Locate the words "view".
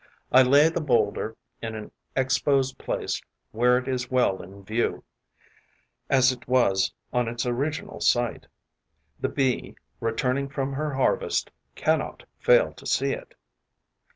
4.63-5.03